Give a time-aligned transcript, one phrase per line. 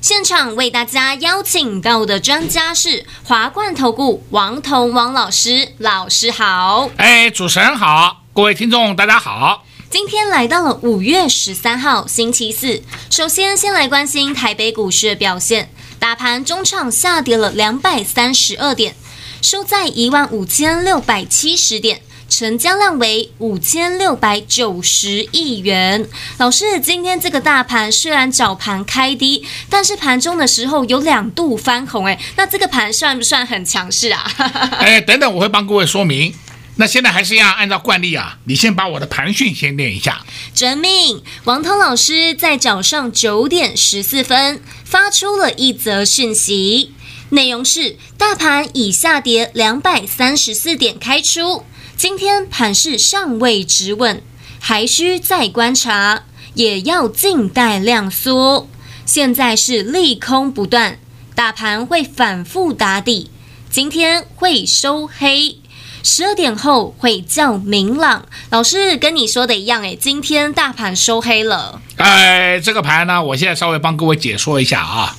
[0.00, 6.88] 现场为大家邀请到的专家是华冠投顾王彤王老师，老师好。
[6.96, 9.64] 哎，主持人好，各位听众大家好。
[9.90, 12.80] 今天来到了五月十三号星期四，
[13.10, 15.68] 首先先来关心台北股市的表现，
[15.98, 18.94] 大盘中场下跌了两百三十二点，
[19.42, 22.02] 收在一万五千六百七十点。
[22.28, 26.06] 成交量为五千六百九十亿元。
[26.36, 34.30] 老师，今天这个大盘虽然早盘开低，但是盘中的时候有两度翻红，哎，那这个盘算不算很强势啊？
[34.78, 36.34] 哎，等等，我会帮各位说明。
[36.76, 40.24] 那现在还是要按照惯例啊，你先把我的盘讯先念一下。
[40.54, 46.92] 遵命，王涛老师在早上九点十四分发出了一则讯息，
[47.30, 51.64] 内容是：大盘已下跌两百三十四点开出。
[51.98, 54.22] 今天盘势尚未止稳，
[54.60, 56.22] 还需再观察，
[56.54, 58.68] 也要静待量缩。
[59.04, 61.00] 现在是利空不断，
[61.34, 63.32] 大盘会反复打底，
[63.68, 65.58] 今天会收黑，
[66.04, 68.26] 十二点后会较明朗。
[68.50, 71.82] 老师跟你说的一样，诶，今天大盘收黑了。
[71.96, 75.16] 哎，这个盘呢，我现在稍微帮各位解说一下啊。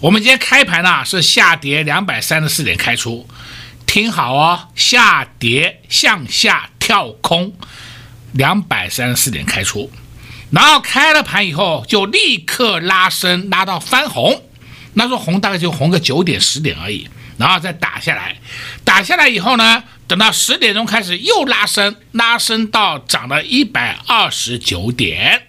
[0.00, 3.28] 我们今天开盘呢是下跌两百三十四点开出。
[3.88, 7.54] 听好哦，下跌向下跳空，
[8.32, 9.90] 两百三十四点开出，
[10.50, 14.44] 然后开了盘以后就立刻拉升，拉到翻红，
[14.92, 18.36] 那说红大概就红个九点十点而已，然后再打下来，
[18.84, 25.47] 打下来以后呢，等到十点钟开始又拉升，拉升到涨了一百二十九点。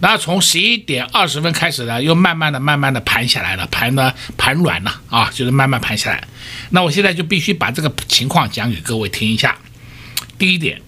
[0.00, 6.22] 然后从十一点二十分开始呢，又慢慢的、慢慢的盘下来了，盘呢盘软了啊，就是慢慢盘下来。
[6.70, 9.58] 那我现在就必须把这个情况讲给各位听一下。
[10.38, 10.80] 第一点，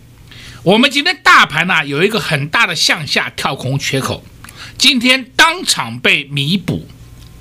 [0.62, 4.24] 我们今天大盘呢有一个很大的向下跳空缺口，
[4.78, 6.86] 今天当场被弥补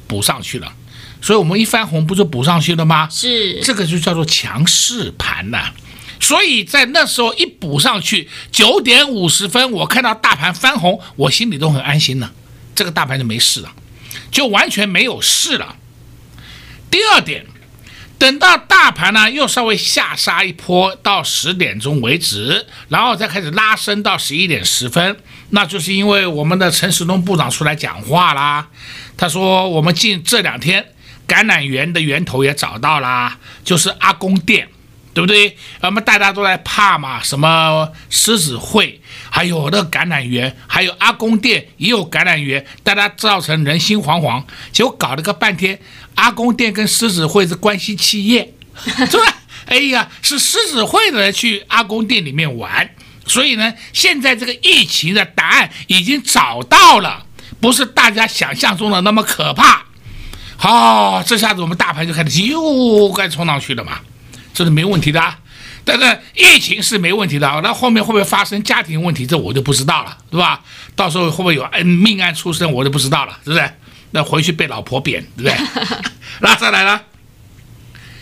[0.08, 0.74] 补上去了，
[1.22, 3.08] 所以我们一翻红不就补上去了吗？
[3.12, 5.72] 是，这个就叫做强势盘呐。
[6.20, 12.32] 所以在那时候一补上去，九点五十分，我看到大盘翻红，我心里都很安心了，
[12.76, 13.72] 这个大盘就没事了，
[14.30, 15.78] 就完全没有事了。
[16.92, 17.46] 第二点，
[18.18, 25.18] 等到大盘呢又稍微下杀一波到十点钟为止，然后再开始拉升到十一点十分，
[25.52, 28.68] 那就是因为我们的陈时东部长出来讲话啦，
[29.16, 30.86] 他说我们近这两天
[31.26, 34.68] 感染源的源头也找到啦，就是阿公店。
[35.20, 35.58] 对不对？
[35.82, 44.42] 我们大家都在怕嘛，什么狮子会，还有那个感染源，还有阿公店也有感染源，大家造成人心惶惶。
[44.72, 45.78] 结果搞了个半天，
[46.16, 49.42] 阿公店跟狮子会是关系企业， 是吧？
[49.66, 52.90] 哎呀，是狮子会的人去阿公店里面玩，
[53.26, 57.26] 所以呢，现在这个疫情的答案已经找到了，
[57.60, 59.84] 不是大家想象中的那么可怕。
[60.56, 64.00] 好，这下子我们大盘就开始又该冲上去了嘛。
[64.60, 65.36] 这是没问题的，
[65.86, 67.48] 但是疫情是没问题的。
[67.64, 70.60] 那后面会不会发生家庭问题，这我就不知道了，对吧？
[70.98, 73.74] 到时候会不会有嗯命案出生，我就不知道了，是不是？
[74.12, 75.58] 那回去被老婆扁，对不对？
[76.42, 77.04] 那再来了，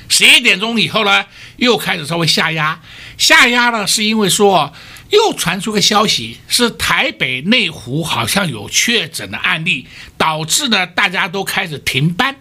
[0.09, 1.25] 十一点钟以后呢，
[1.55, 2.79] 又开始稍微下压，
[3.17, 4.71] 下压呢是因为说
[5.09, 9.87] 又传出个消息，是台北内湖好像有确诊的案例，
[10.19, 12.35] 导致呢大家都开始停班。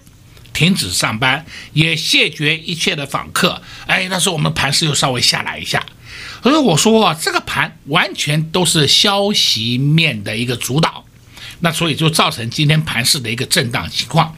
[0.56, 1.44] 停止上班，
[1.74, 3.60] 也谢绝一切的访客。
[3.86, 5.84] 哎，那时候我们盘势又稍微下来一下。
[6.42, 11.04] 所以我说啊，这个盘完全都是消息面的一个主导，
[11.60, 14.34] 那所以就造成今天盘势的一个震荡情况。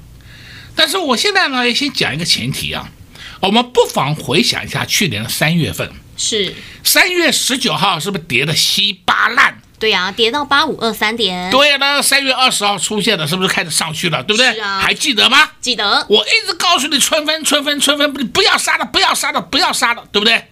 [0.74, 2.90] 但是我现在呢，也先讲一个前提啊，
[3.38, 6.52] 我们不妨回想一下去年的三月份，是
[6.82, 9.62] 三月十九号，是不是跌得稀巴烂？
[9.78, 11.50] 对呀、啊，跌到八五二三点。
[11.50, 14.22] 对呀、啊，那三月二十号出现的，是不是开始上去了？
[14.24, 14.52] 对不对？
[14.54, 14.80] 是啊。
[14.80, 15.50] 还记得吗？
[15.60, 16.04] 记得。
[16.08, 20.44] 我一直告诉你，春分，春分，春分，不，不要杀了，不要杀了，不要杀了，对不对？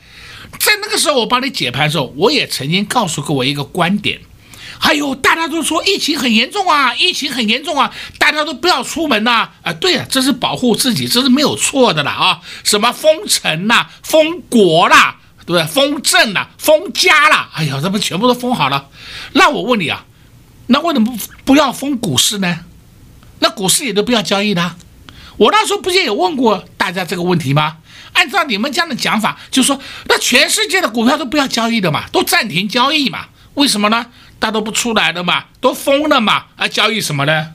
[0.61, 4.21] 在那个时候，我帮你解盘的时候，我也曾经告诉过我一个观点。
[4.79, 9.53] 哎呦大家都说疫情很严重啊，疫情很严重啊，大家都不要出门呐、啊。
[9.65, 12.41] 啊，对呀、啊，这是保护自己，这是没有错的啦啊。
[12.63, 15.17] 什么封城呐，封国啦。
[15.47, 15.65] 对不对？
[15.65, 18.89] 封镇了，封家了，哎呀，这不全部都封好了？
[19.33, 20.05] 那我问你啊，
[20.67, 22.61] 那为什么不不要封股市呢？
[23.39, 24.75] 那股市也都不要交易的。
[25.37, 27.77] 我那时候不是也问过大家这个问题吗？
[28.15, 29.79] 按照你们这样的讲法，就说
[30.09, 33.27] 那全世界的股票都不要交易的嘛，都暂停交易嘛？
[33.55, 34.07] 为什么呢？
[34.39, 37.53] 大家都不出来的嘛，都封了嘛，啊，交易什么呢？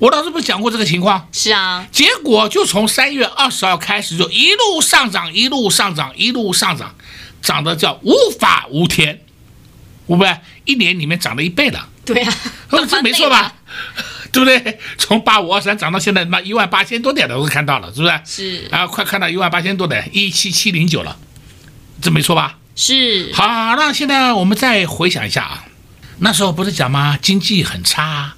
[0.00, 1.28] 我当时不是讲过这个情况？
[1.30, 6.94] 是啊，结果就从三月二十号开始，就一路上涨，一路上涨，一路上涨，
[7.42, 9.20] 涨得叫无法无天，
[10.06, 10.38] 会不会？
[10.64, 11.88] 一年里面涨了一倍了。
[12.04, 12.34] 对啊，
[12.88, 13.52] 这没错吧？
[14.32, 14.78] 对不对？
[14.96, 18.20] 从八五二三涨到现在他妈一万八千多点的，我都看到了，是不是？
[18.24, 21.18] 是啊，快看到一万八千多点，一七七零九了，
[22.00, 22.56] 这没错吧？
[22.74, 23.30] 是。
[23.34, 23.44] 好，
[23.76, 25.64] 那现在我们再回想一下啊，
[26.20, 27.18] 那时候不是讲吗？
[27.20, 28.34] 经济很差，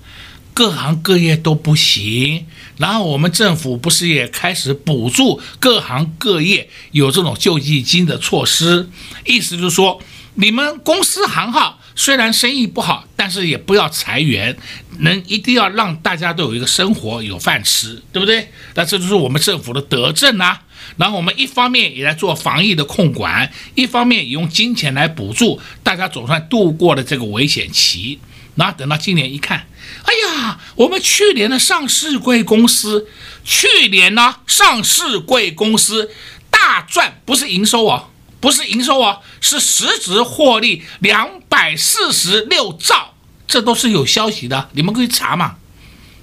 [0.55, 2.47] 各行各业都不行，
[2.77, 8.89] 然后我们政府不是也开始补助各行各业有这种救济金的措施，
[9.25, 10.01] 意思就是说，
[10.35, 11.79] 你们公司行号。
[11.95, 14.57] 虽然生意不好，但是也不要裁员，
[15.01, 18.49] 能一定要让大家都有一个生活有饭吃，对不对？
[18.75, 20.63] 那这就是我们政府的德政啊。
[20.97, 28.19] 然后我们一方面也在做防疫的控管，一方面也用金钱来补助大家，总算度过了这个危险期。
[28.55, 29.67] 那等到今年一看，
[30.05, 33.09] 哎呀，我们去年的上市贵公司，
[33.45, 36.11] 去年呢上市贵公司
[36.51, 38.09] 大赚，不是营收啊。
[38.41, 43.15] 不是营收啊，是实质获利两百四十六兆，
[43.47, 45.59] 这都是有消息的，你们可以查嘛。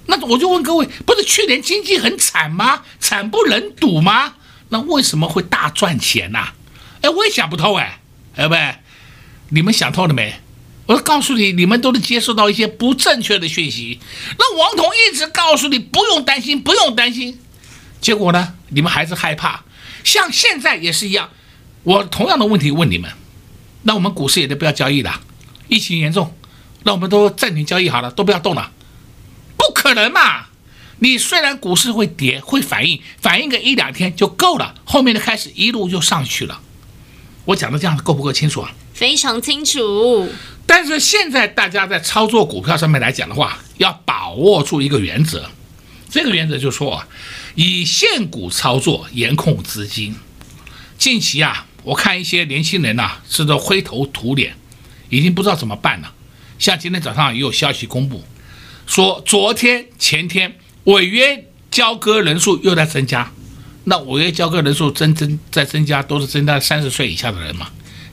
[0.08, 2.82] 那我就问各位，不是去年经济很惨吗？
[3.00, 4.34] 惨不忍睹吗？
[4.68, 6.50] 那为什么会大赚钱呢？
[7.00, 8.02] 哎，我也想不透哎，
[8.36, 8.56] 哎不，
[9.56, 10.42] 你们想透了没？
[10.90, 14.00] 我告诉你，你们都能接受到一些不正确的讯息。
[14.40, 17.38] 那王彤一直告诉你不用担心，不用担心，
[18.02, 19.64] 结果呢，你们还是害怕，
[20.04, 21.30] 像现在也是一样。
[21.84, 23.12] 我同样的问题问你们，
[23.84, 25.22] 那我们股市也得不要交易了，
[25.68, 26.36] 疫情严重，
[26.82, 28.72] 那我们都暂停交易好了，都不要动了，
[29.56, 30.48] 不可能嘛？
[30.98, 36.60] 你虽然股市会跌，会反应，反应个一两天就够了，后面的开始一路就上去了。
[37.46, 38.74] 我讲的这样够不够清楚啊？
[39.00, 40.30] 非常清楚。
[40.66, 45.50] 但是现在大家在操作股票上面来讲的话，要把握住一个原则，
[46.10, 47.08] 这个原则就是说啊，
[47.56, 50.14] 以现股操作，严控资金。
[50.98, 51.66] 近期啊。
[51.82, 54.54] 我看一些年轻人呐，是都灰头土脸，
[55.08, 56.14] 已经不知道怎么办了。
[56.60, 58.22] 像今天早上也有消息公布，
[58.86, 63.32] 说昨天前天违约交割人数又在增加。
[63.86, 67.70] 那违约交割人数增增在增加，都是增加三十岁以下的人嘛？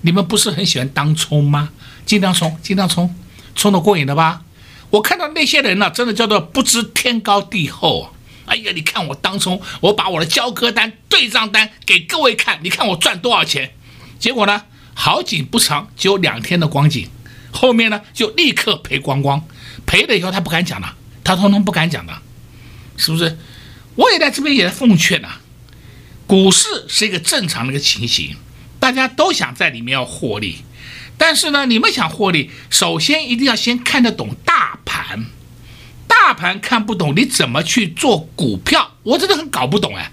[0.07, 1.71] 你们不是很喜欢当冲吗？
[2.07, 3.13] 尽量冲，尽量冲，
[3.57, 4.43] 冲得过瘾的吧？
[4.91, 8.13] 我看到那些人呢，真的叫做不知天高地厚啊。
[8.47, 13.73] 哎呀，你看我当冲，我把我的交割单、对账单给各位看，你看我赚多少钱？
[14.21, 14.63] 结果呢，
[14.95, 17.11] 好景不长，只有两天的光景，
[17.51, 19.45] 后面呢就立刻赔光光，
[19.87, 20.95] 赔了以后他不敢讲了，
[21.25, 22.17] 他通通不敢讲的，
[22.97, 23.37] 是不是？
[23.97, 25.41] 我也在这边也奉劝呐，
[26.29, 28.37] 股市是一个正常的一个情形，
[28.79, 30.59] 大家都想在里面要获利，
[31.17, 35.27] 但是呢，你们想获利，首先一定要先看得懂大盘。
[36.09, 38.93] 大盘看不懂，你怎么去做股票？
[39.03, 40.11] 我真的很搞不懂哎！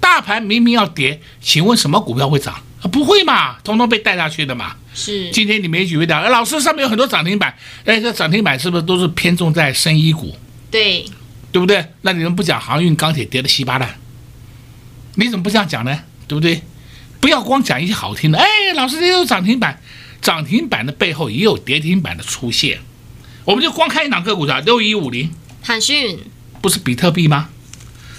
[0.00, 2.62] 大盘明明要跌，请问什么股票会涨？
[2.92, 4.76] 不会嘛，通通被带下去的嘛。
[4.94, 5.30] 是。
[5.30, 7.54] 今天你没举例的，哎，老师上面有很多涨停板，
[7.84, 10.36] 哎，这涨停板是不是都是偏重在深一股？
[10.70, 11.04] 对，
[11.50, 11.84] 对不对？
[12.02, 13.96] 那你们不讲航运、钢铁跌得稀巴烂，
[15.16, 16.00] 你怎么不这样讲呢？
[16.28, 16.62] 对不对？
[17.20, 19.82] 不要光讲一些好听的，哎，老师这有涨停板，
[20.22, 22.80] 涨停板的背后也有跌停板的出现。
[23.44, 25.30] 我们就光看一档个股的六一五零。
[25.62, 26.18] 海讯
[26.60, 27.50] 不是比特币吗？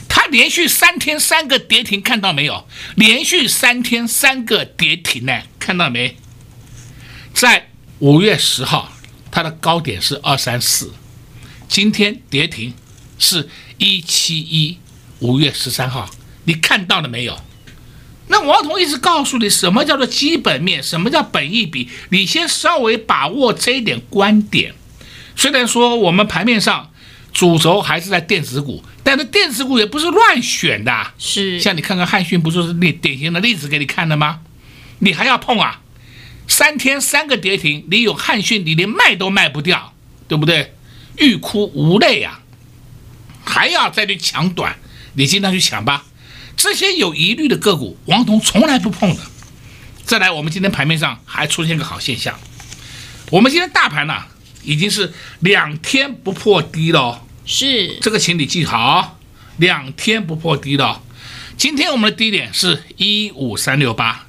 [0.07, 2.67] 它连续三天三个跌停，看到没有？
[2.95, 6.17] 连续三天三个跌停呢，看到没？
[7.33, 8.91] 在五月十号，
[9.31, 10.93] 它的高点是二三四，
[11.67, 12.73] 今天跌停
[13.17, 14.77] 是一七一。
[15.19, 16.09] 五月十三号，
[16.45, 17.39] 你看到了没有？
[18.29, 24.73] 那王彤一直告诉你，什么叫做基本面，什么叫本益比，你先稍微把握这一点观点。
[25.35, 26.89] 虽然说我们盘面上。
[27.31, 34.39] 主轴还是在电子股，但是电子股也不是乱选的，是像你看看汉讯，不就是那典型的例子给你看的吗？
[34.97, 35.79] 你还要碰啊？
[36.47, 39.93] 三天三个跌停，你有汉讯，你连卖都卖不掉，
[40.27, 40.73] 对不对？
[41.17, 42.39] 欲哭无泪呀，
[43.45, 44.75] 还要再去抢短，
[45.13, 46.05] 你尽量去抢吧。
[46.59, 49.21] 这些有疑虑的个股，王彤从来不碰的。
[50.03, 52.37] 再来，我们今天盘面上还出现个好现象，
[53.31, 54.27] 我们今天大盘呢、啊？
[54.61, 59.17] 已经是两天不破低了哦，是这个，请你记好，
[59.55, 61.01] 两天不破低了。
[61.55, 64.27] 今天我们的低点是一五三六八，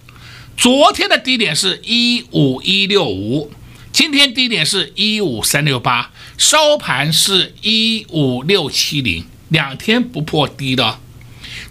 [0.57, 3.53] 昨天的低点是一五一六五，
[3.91, 10.99] 今今天低点是一五三六八，收盘是一五六七零，两天不破低的。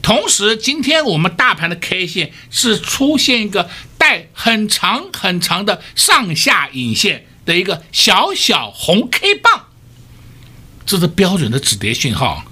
[0.01, 9.67] 同时，今天我们大盘的 K 线是出现一个带很长很长的上下影线的一个小小红 K 棒，
[10.85, 12.45] 这是标准的止跌讯号。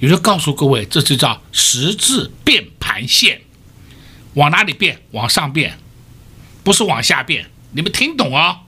[0.00, 3.40] 也就告诉各位，这就叫十字变盘线，
[4.34, 5.02] 往哪里变？
[5.10, 5.76] 往上变，
[6.62, 7.50] 不是往下变。
[7.72, 8.60] 你们听懂哦？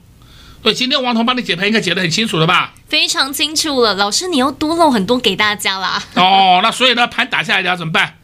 [0.63, 2.73] 对，今天王彤帮你解盘，应该解得很清楚了吧？
[2.87, 6.03] 非常清楚了，老师，你又多漏很多给大家啦。
[6.15, 8.17] 哦，那所以呢，盘打下来要怎么办？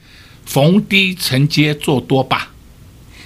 [0.45, 2.49] 逢低承接做多吧。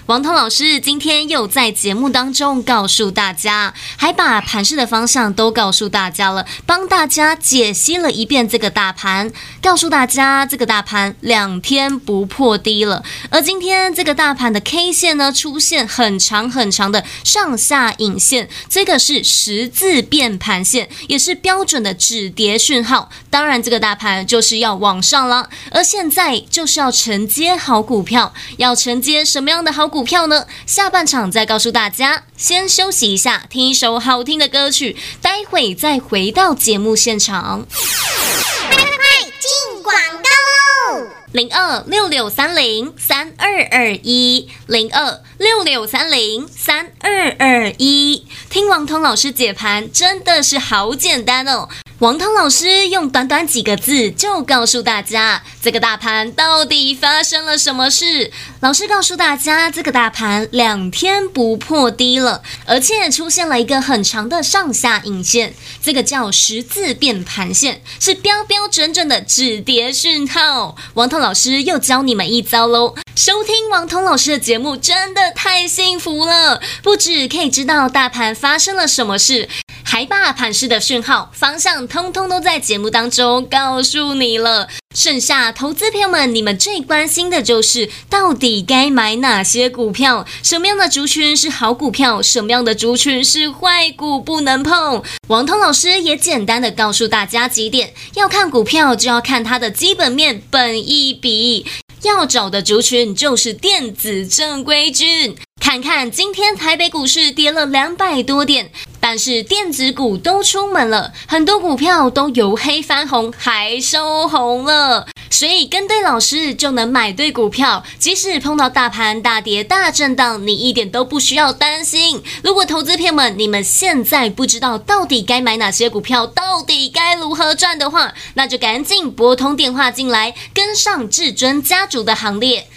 [0.08, 9.32] 王涛老师今天又在节目当中告诉大家，还把盘势的方向都告诉大家了，帮大家解析了一遍这个大盘，
[9.62, 13.04] 告诉大家这个大盘两天不破低了。
[13.30, 23.10] 而今天这个大盘的 K 线呢，出现很长很长的上下影线，这个是十字变盘线，也是标准的止跌讯号。
[23.30, 30.01] 当然，这个大盘就是要往上了，而现在就是要承接好股票，要承接什么样的好股？
[30.02, 30.48] 股票呢？
[30.66, 37.68] 下半场再告诉大家，先休息一下，听一首好听的歌曲，待会再回到节目现场。
[37.70, 41.08] 快快快，进广告喽！
[41.34, 51.70] 零二六六三零三二二一，零二六六三零三二二一，听王彤老师解盘真的是好简单哦。
[52.02, 58.32] 王涛老师用短短几个字就告诉大家，这个大盘到底发生了什么事。
[58.60, 70.76] 老师告诉大家，这个大盘两天不破低了，而且出现了一个很长的上下影线，这个叫十字变盘线，是标标准准的止跌讯号。
[70.96, 72.96] 王涛老师又教你们一招喽！
[73.14, 79.48] 收听王彤老师的节目真的太幸福了，不止可以知道大盘发生了什么事。
[79.92, 84.70] 还把盘势的讯号方向通通都在节目当中告诉你了。
[84.96, 90.26] 剩下投资朋友们，你们最关心的就是到底该买哪些股票？
[90.42, 92.22] 什么样的族群是好股票？
[92.22, 95.04] 什么样的族群是坏股不能碰？
[95.28, 101.66] 王通老师也简单的告诉大家几点：要看股票就要看它的基本面、本益比；
[102.04, 105.36] 要找的族群就是电子正规军。
[105.62, 115.08] 看看今天台北股市跌了两百多点，但是电子股都出门了，很多股票都由黑翻红，还收红了。
[115.30, 122.22] 所以跟对老师就能买对股票，即使碰到大盘大跌大震荡，你一点都不需要担心。
[122.44, 132.68] 如果投资朋友们你们现在不知道到底该买哪些股票，到底该如何赚的话，那就赶紧拨通电话进来，跟上至尊家族的行列。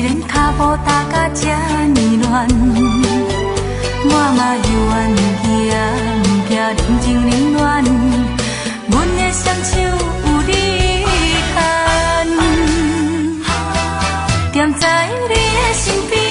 [0.00, 2.46] 虽然脚步踏甲这呢乱，
[4.04, 5.10] 我嘛犹原
[5.42, 5.74] 不怕
[6.22, 7.58] 不怕冷情冷暖，
[8.92, 9.70] 阮的双手
[10.22, 10.50] 有你
[14.52, 14.82] 牵，站在
[15.28, 16.27] 你的身边。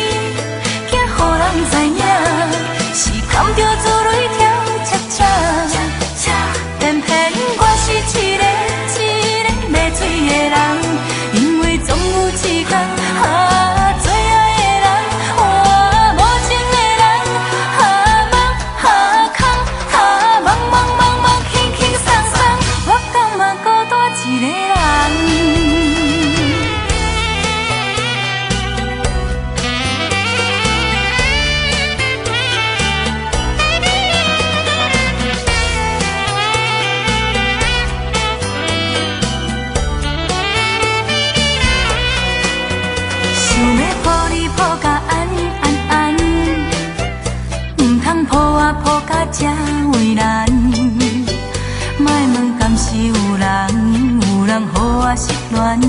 [55.57, 55.81] 恋，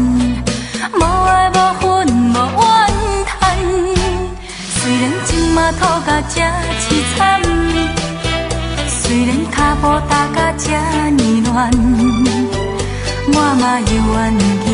[0.95, 1.83] 无爱无恨
[2.33, 2.65] 无怨
[3.27, 3.33] 叹。
[4.75, 6.37] 虽然今嘛土甲这
[6.81, 6.85] 凄
[7.17, 7.17] 惨，
[8.89, 10.67] 虽然脚步踏甲这
[11.11, 11.23] 呢
[11.53, 11.57] 乱，
[13.35, 14.17] 我嘛犹原
[14.65, 14.67] 行，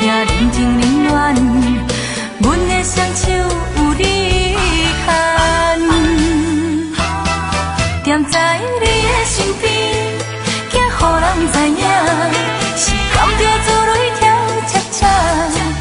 [0.00, 1.14] 行人情冷暖，
[2.40, 4.00] 阮的双手有你
[5.04, 5.06] 牵，
[8.04, 8.34] 踮在
[8.80, 9.64] 你的身边，
[10.70, 10.80] 惊予
[11.22, 11.84] 人知影，
[13.16, 14.28] 是甘着珠泪跳
[14.66, 15.75] 恰恰，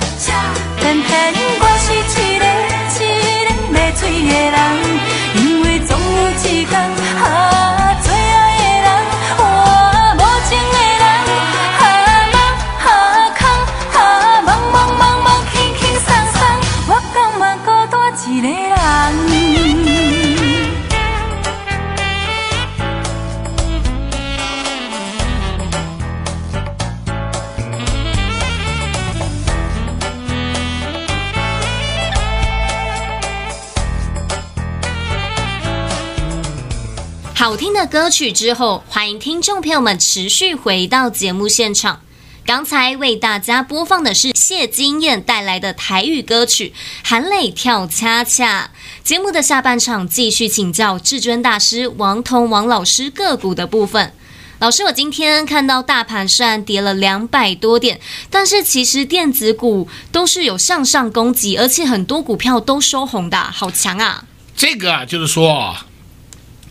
[37.95, 42.01] 歌曲之后，欢迎听众朋友们持续回到节目现场。
[42.45, 46.73] 刚才为大家播放的是谢金燕带来的台语歌曲
[47.09, 48.69] 《含泪跳恰恰》。
[49.07, 54.11] 节目的下半场继续请教至尊大师王彤王老师个股的部分。
[54.59, 64.25] 老师，我今天看到大盘虽然跌了两百多点，但是其实电子股都是有向上攻击，而且很多股票都收红的，好强啊！
[64.53, 65.77] 这个啊就是说。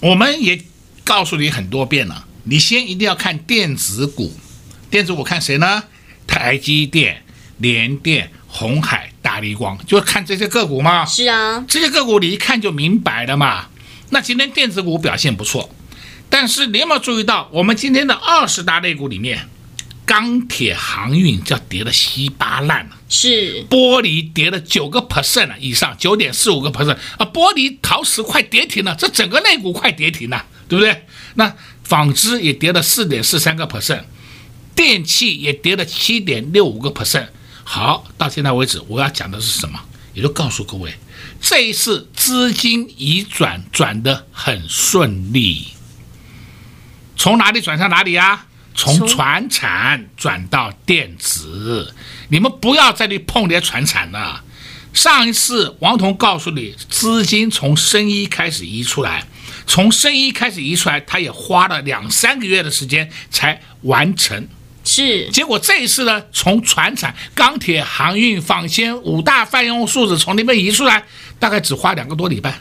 [0.00, 0.62] 我们也
[1.04, 4.34] 告诉你很多遍了，你先一定要看电子股，
[4.90, 5.84] 电子股看谁呢？
[6.26, 7.22] 台积电、
[7.58, 11.04] 联电、鸿海、大立光，就看这些个股嘛。
[11.04, 13.66] 是啊，这些个股你一看就明白了嘛。
[14.10, 15.68] 那今天电子股表现不错，
[16.30, 19.48] 但是你有没有注意到，我们今天的二十大类股里面，
[20.06, 22.96] 钢铁、航运叫跌得稀巴烂了。
[23.08, 27.26] 是玻璃跌了九个 percent 了以上，九点四五个 percent 啊！
[27.26, 31.06] 玻璃陶瓷快跌停了，这整个类股快跌停了，对不对？
[31.34, 34.04] 那纺织也跌了四点四三个 percent，
[34.74, 37.28] 电器也跌了七点六五个 percent。
[37.64, 39.80] 好，到现在为止，我要讲的是什么？
[40.12, 40.94] 也就告诉各位，
[41.40, 45.68] 这一次资金移转转的很顺利，
[47.16, 48.46] 从哪里转向哪里啊？
[48.76, 51.94] 从船产转到电子，
[52.28, 54.42] 你们不要再去碰这些船产了。
[54.92, 59.26] 上一次王彤告诉你，资金从生医开始移出来，
[59.66, 64.46] 从生一开始移出来，他也花了两三个月的时间才完成。
[64.84, 71.02] 是，结果这一次呢，从船产、钢铁、航运、纺纤五大泛用数字从那边移出来，
[71.38, 72.60] 大概只花两个多礼拜，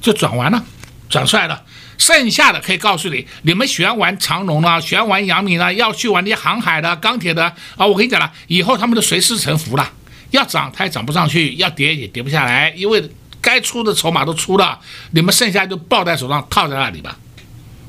[0.00, 0.64] 就转完了，
[1.08, 1.64] 转出来了。
[1.98, 7.44] 剩下的可以告诉你，你们喜欢玩长龙啊，喜欢玩阳明啊，要去玩那些航海的、钢铁的
[7.76, 9.92] 啊，我跟你讲了，以后他们都随时成福了。
[10.30, 13.02] 要涨它也涨不上去，要跌也跌不下来，因为
[13.40, 14.78] 该出的筹码都出了，
[15.12, 17.18] 你们剩下就抱在手上套在那里吧。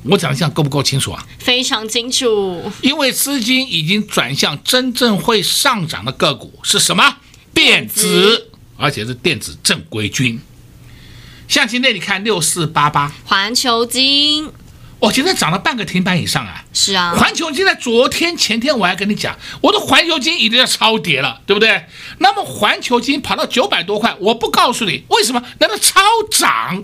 [0.03, 1.23] 我讲的这样够不够清楚啊？
[1.37, 2.71] 非常清楚。
[2.81, 7.17] 因为资金已经转向真正会上涨的个股是什么？
[7.53, 10.39] 电子，而且是电子正规军。
[11.47, 14.51] 像今天你看六四八八环球晶，
[15.01, 16.63] 我今天涨了半个停板以上啊！
[16.73, 21.85] 是啊，环球金在昨天前天我还跟你讲，我的环球金已经要超跌了，对不对？
[22.19, 26.83] 那么环球金跑到九百多块，我不告诉你为什么，难道超涨？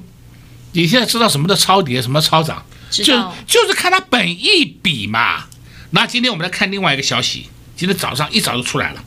[0.71, 2.65] 你现在知道什么叫超跌，什么超涨？
[2.89, 3.03] 就
[3.45, 5.43] 就是看它本一比嘛。
[5.91, 9.03] 那今天我们来看另外一个消息，今天早上一早就出来了，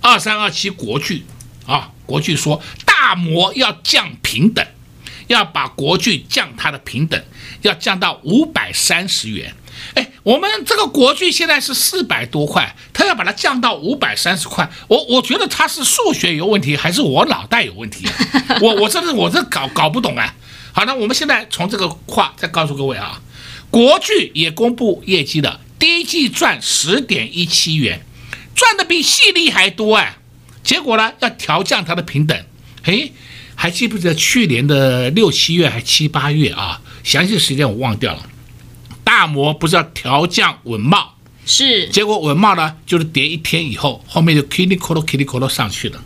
[0.00, 1.26] 二三二七国巨
[1.66, 4.66] 啊，国巨说大摩要降平等。
[5.26, 7.22] 要把国巨降它的平等，
[7.62, 9.54] 要降到五百三十元。
[9.94, 14.68] 哎，我们这个国巨现在是四百多块，他要把它降到五百三十块。
[14.88, 18.14] 我我觉得他是数学有问题，还是我脑袋有问题啊？
[18.62, 20.34] 我我真的我这搞搞不懂啊。
[20.72, 23.20] 好，那我们现在从这个话再告诉各位啊，
[23.70, 28.00] 国巨也公布业绩了，第一季赚十点一七元，
[28.54, 30.16] 赚的比矽力还多哎。
[30.62, 32.36] 结果呢，要调降它的平等，
[32.84, 33.12] 诶。
[33.56, 36.80] 还记不记得去年的六七月还七八月啊？
[37.02, 38.22] 详细时间我忘掉了。
[39.02, 41.06] 大摩不是要调降稳懋，
[41.46, 46.04] 是，结果稳懋呢就是跌一天以后，后面就 kitty colo kitty colo 上去了。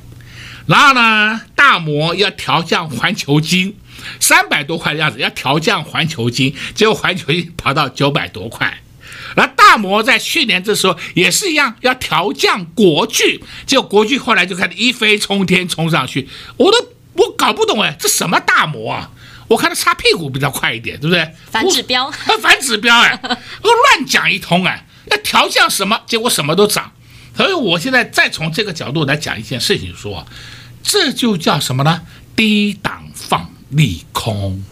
[0.66, 3.74] 然后呢，大摩要调降环球金，
[4.20, 8.80] 三百多块的样子，要调降环球金，结果环球金跑到九百多块。
[9.34, 16.78] 而大摩在去年这时候也是一样，要调降国巨，结果国巨后来就开始一飞冲天冲上去，我都。
[17.20, 19.10] 我搞不懂哎，这什么大摩啊？
[19.48, 21.28] 我看他擦屁股比较快一点，对不对？
[21.50, 24.86] 反指标，反 指标哎，我乱讲一通哎。
[25.06, 26.92] 那调降什么，结果什么都涨。
[27.36, 30.26] 所以我现在再从这个角度来讲一件事情说，说
[30.82, 32.02] 这就叫什么呢？
[32.36, 34.62] 低档放利空。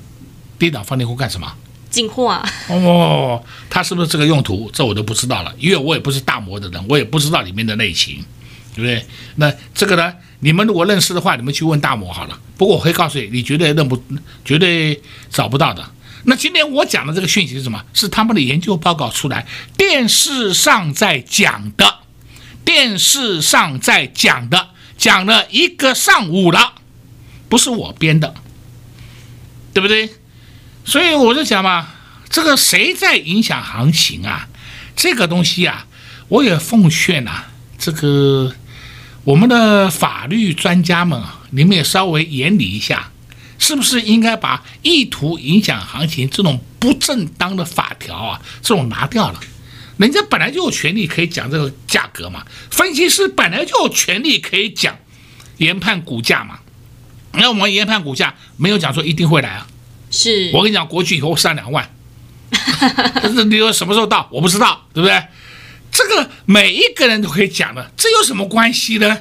[0.59, 1.53] 低档放利空干什么？
[1.91, 2.49] 进货啊！
[2.69, 4.71] 哦，他是不是这个用途？
[4.73, 8.25] 这我都不知道了，因为我也不是大摩的人，我也不知道里面的内情，
[8.75, 9.07] 对不对？
[9.37, 10.15] 那这个呢？
[10.41, 12.39] 你们如果认识的话，你们去问大摩好了。
[12.57, 14.03] 不过我会告诉你，你绝对认不，
[14.45, 15.85] 绝对找不到的。
[16.25, 17.83] 那今天我讲的这个讯息是什么？
[17.95, 19.47] 是他们的研究报告出来，
[19.77, 21.99] 电视上在讲的，
[22.65, 26.75] 电视上在讲的，讲了一个上午了，
[27.49, 28.35] 不是我编的，
[29.73, 30.11] 对不对？
[30.85, 31.89] 所以我就讲嘛，
[32.29, 34.49] 这个谁在影响行情啊？
[34.97, 35.87] 这个东西啊，
[36.29, 37.45] 我也奉劝呐、
[37.79, 38.53] 这个
[39.29, 43.11] 我们的法律专家们啊，你们也稍微严理一下，
[43.59, 49.39] 是不是应该把意图影响行情这种不正当的法条啊，这种拿掉了？
[49.99, 54.97] 人家本来就有权利可以讲这个价格嘛，分析师本来就有权利可以讲
[55.59, 56.61] 研判股价嘛，
[57.33, 59.67] 那我们研判股价没有讲说一定会来啊。
[60.11, 61.95] 是我跟你讲，国巨以后上两万，
[62.51, 65.23] 但是你说什么时候到，我不知道，对不对？
[65.99, 69.19] 这个每一个人都可以讲的，这有什么关系呢？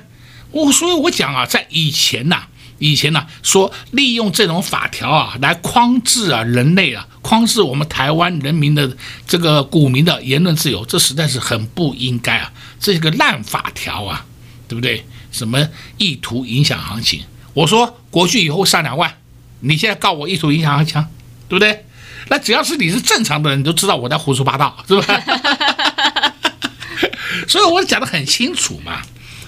[0.51, 2.43] 我所以，我讲啊，在以前呐、
[2.77, 14.23] 以前呐、说利用这种法条啊，来框制啊人类啊，框制我们台湾人民的这个股民的言论自由，这实在是很不应该啊，这是个烂法条啊，
[14.67, 15.03] 对不对？
[15.31, 17.23] 什么意图影响行情？
[17.55, 19.17] 我说国巨以后上两万。
[19.61, 21.03] 你现在告我意图影响行情，
[21.49, 21.85] 对不对？
[22.29, 25.23] 那只要是你是正常的人，你都知道我在胡说八道，是吧？
[27.47, 29.01] 所以我讲的很清楚嘛。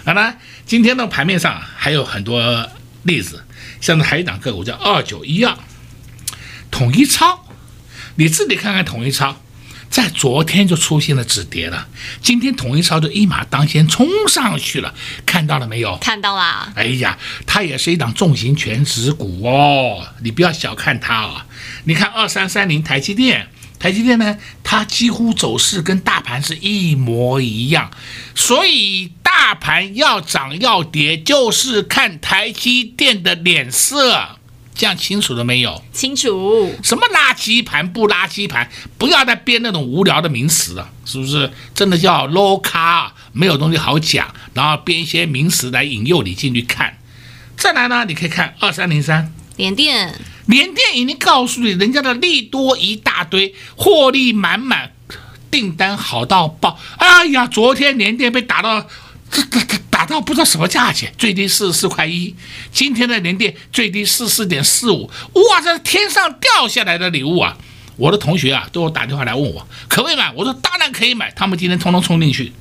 [0.06, 0.36] 好了，
[0.66, 2.68] 今天的盘面上还有很多
[3.04, 3.44] 例子，
[3.82, 5.56] 像是还有一档个股叫二九一二，
[6.72, 7.46] 统一超，
[8.16, 9.42] 你自己看看统一超。
[9.90, 11.88] 在昨天就出现了止跌了，
[12.22, 14.94] 今天统一超就一马当先冲上去了，
[15.26, 15.98] 看到了没有？
[15.98, 16.72] 看到了。
[16.76, 21.48] 哎呀，它也是一档重型全值股哦，你不要小看它啊！
[21.86, 23.48] 你看二三三零台积电，
[23.80, 27.90] 台积电呢，它几乎走势跟大盘是一模一样，
[28.36, 34.36] 所以大盘要涨要跌，就是看台积电的脸色。
[34.76, 35.84] 这样清楚了没有？
[35.92, 36.74] 清楚。
[36.82, 38.70] 什么垃圾盘不垃圾盘？
[38.98, 41.52] 不要再编那种无聊的名词了，是不是？
[41.76, 46.98] 真的叫 low 咖，没有东西好讲，然后编一些名词来引诱你进去看。
[47.58, 50.18] 再来呢，你可以看二三零三联电，
[50.50, 54.92] 联电已经告诉你，人家的利多一大堆，获利满满，
[55.52, 56.80] 订单好到爆。
[56.98, 58.88] 哎呀，昨天联电被打到。
[59.32, 62.34] 这这这打到不知道什么价钱，最低四十四块一，
[62.72, 67.56] 今天的联电最低四四点四五，哇，这是天上掉下来的礼物啊！
[67.96, 71.30] 我的同学啊，都打电话来问我可不可以买，我说当然可以买。
[71.36, 72.52] 他们今天通通冲进去，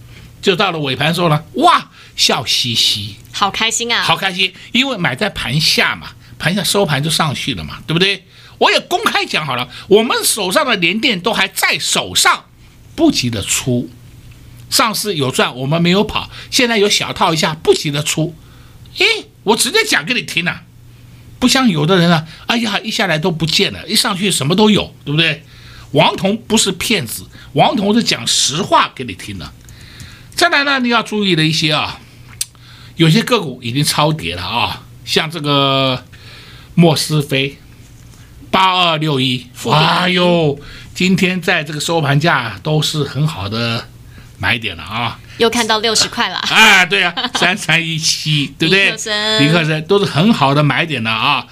[0.42, 8.24] 就到了尾盘时候呢，哇，笑嘻嘻，好开心啊，好开心，因为买在盘下嘛，盘下收盘就上去了嘛，对不对？
[8.58, 12.44] 我也公开讲好了，我们手上的联电都还在手上，
[12.96, 13.88] 不急着出。
[14.68, 16.28] 上市有赚，我们没有跑。
[16.50, 18.34] 现在有小套一下，不急着出。
[18.98, 19.06] 诶，
[19.44, 20.64] 我直接讲给你听啊，
[21.38, 25.44] 不像有的人啊，哎呀，一下来都不见了，一上去什么都有，对不对？
[25.92, 29.52] 王彤不是骗子，王彤是讲实话给你听的。
[30.34, 32.00] 再来呢，你要注意的一些啊，
[32.96, 36.04] 有些个股已经超跌了啊，像这个
[36.78, 37.58] 莫斯菲
[38.52, 40.56] 八二六一，哎呦，
[40.94, 43.88] 今天在这个收盘价都是很好的。
[44.40, 45.18] 买点了啊！
[45.38, 46.86] 又看到六十块了啊！
[46.86, 48.92] 对呀、啊， 三三一七，对不对？
[49.40, 51.44] 尼克森都是很好的买点了啊！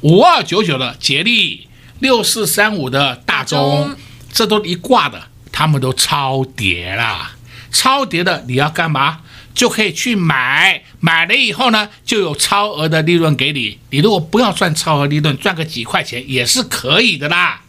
[0.00, 3.94] 五二九九的捷力，六四三五的大中，
[4.32, 7.32] 这都一挂的，他们都超跌了。
[7.70, 9.20] 超跌的你要干嘛？
[9.54, 13.78] 就可以去买，买了以后呢，就有超额的利润给你。
[13.90, 17.60] 你如果不要赚超额利润，赚个几块钱也是可以的啦。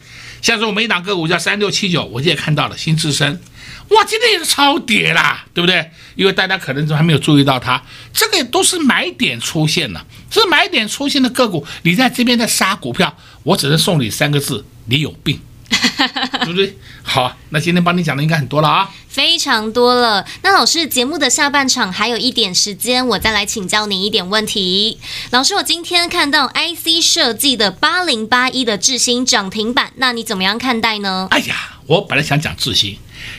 [0.42, 3.42] 像是我们一档个股叫三六七九，我今天看到了新智深。
[3.90, 5.92] 哇，今天也是超跌啦，对不对？
[6.16, 7.82] 因为大家可能都还没有注意到它，
[8.14, 11.66] 这个都是买点出现了，是买点出现的个股。
[11.84, 15.40] 你在这边在杀股票，我只能送你三个字：你有病，
[16.44, 16.78] 对不对？
[17.04, 20.26] 好，那今天帮你讲的应该很多了啊，非常多了。
[20.42, 24.98] 那老师，节目的下半场还有一点时间，我再来请教你一点问题。
[25.32, 31.28] 老师，我今天看到 IC 设计的八零八一的智新涨停板，那你怎么样看待呢？
[31.32, 32.98] 哎呀，我本来想讲智新。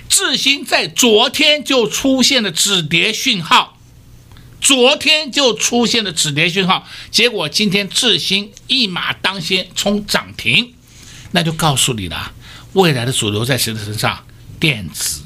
[0.08, 3.76] 智新在昨天就出现了止跌讯号，
[4.60, 10.72] 昨天就出现了止跌讯号，结果今天智新一马当先冲涨停，
[11.34, 12.30] 那就告诉你了，
[12.74, 14.24] 未来的主流在谁的身上？
[14.60, 15.22] 电子，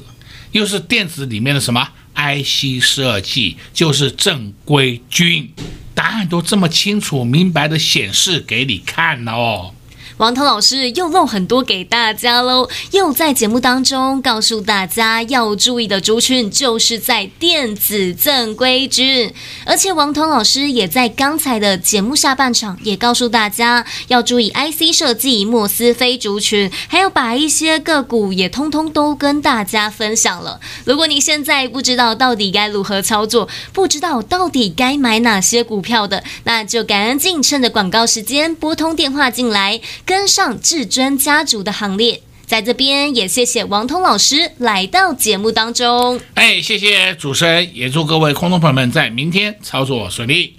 [0.51, 5.53] 又是电子里面的什么 IC 设计，就是正规军。
[5.93, 9.75] 答案都这么清楚明白的显示给你看了哦。
[10.19, 19.33] 王涛老师又漏很多给大家喽，又在节目当中告诉大家要注意的族群就是在电子正规军，
[19.65, 30.59] 而且王涛老师也在刚才的节目下半场也告诉大家要注意 IC 设计、莫斯菲族群，还有把一些个股也通通都跟大家分享了。
[30.83, 39.79] 如果你现在不知道到底该如何操作，不知道到底该买哪些股票的，那就赶紧趁着广告时间拨通电话进来。
[40.09, 46.19] 跟上至尊家族的行列，在这边也谢谢王通老师来到节目当中。
[46.33, 50.55] 哎，谢谢主持人，也祝各位空中朋友们在明天操作顺利。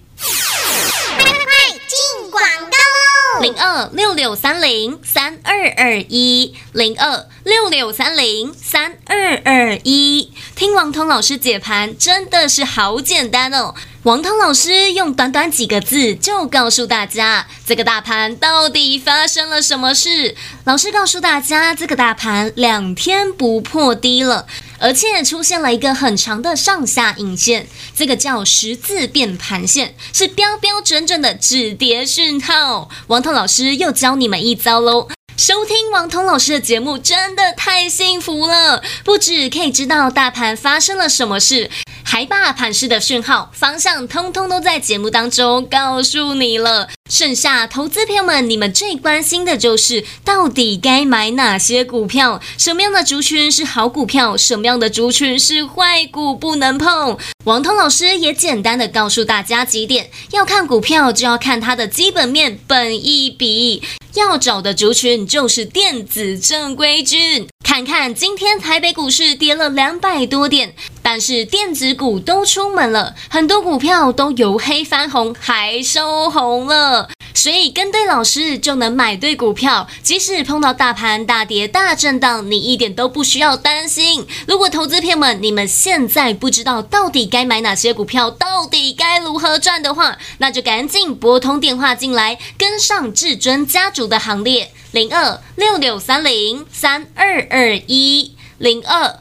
[3.41, 10.31] 零二六六三零三二二一，零二六六三零三二二一。
[10.55, 13.75] 听王通老师解盘真的是好简单哦。
[14.03, 20.37] 王涛老师用短短几个字就告诉大家，这个大盘到底发生了什么事。
[20.65, 24.47] 老师告诉大家，这个大盘两天不破低了，
[24.81, 32.89] 而且出现了一个很长的上下影线，这个叫十字变盘线，是标标准准的止跌讯号。
[33.09, 35.09] 王涛老师又教你们一招喽。
[35.37, 41.71] 收听王通老师的节目真的太幸福了，不只可以知道大盘发生了什么事，
[42.03, 46.89] 还把盘势的讯号、方向通通都在节目当中告诉你了。
[47.11, 57.19] 剩下投资朋友们，你们最关心的就是到底该买哪些股票，什么样的族群是好股票，什么样的族群是坏股不能碰。
[57.45, 63.83] 王通老师也简单的告诉大家几点：要看股票就要看它的基本面、本益比。
[64.15, 67.47] 要找的族群就是电子正规军。
[67.63, 77.11] 看看今天台北股市跌了两百多点，但是电子股都出门了，很多股票都由黑翻红，还收红了。
[77.33, 84.27] 所以跟对老师就能买对股票，即使碰到大盘大跌大震荡，你一点都不需要担心。
[84.47, 99.21] 如果投资朋友们你们现在不知道到底该买哪些股票，到底该如何赚的话，那就赶紧拨通电话进来，跟上至尊家族的行列，零二六六三零三二二一，零二